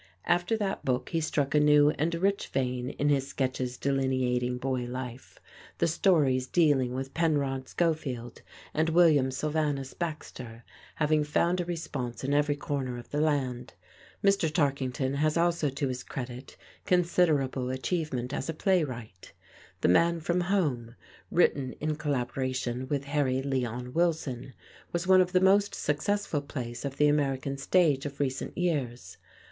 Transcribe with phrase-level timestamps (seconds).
[0.25, 4.85] After that book he struck a new and rich vein in his sketches delineating boy
[4.85, 5.37] life,
[5.77, 8.41] the stories dealing with Penrod Schofield
[8.73, 10.63] and William Sylvanus Baxter
[10.95, 13.75] having found a response in every corner of the land.
[14.23, 14.51] Mr.
[14.51, 16.57] Tarkington has also to his credit
[16.87, 19.33] considerable achievement as a playwright.
[19.81, 20.95] "The Man From Home,"
[21.29, 24.53] written in collaboration with Harry Leon Wilson,
[24.91, 29.17] was one of the most successful plays of the American stage of recent years.